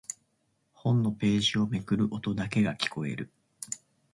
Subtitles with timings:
[0.73, 3.29] 本のページをめくる音だけが聞こえる。